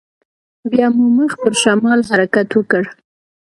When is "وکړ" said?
2.53-2.83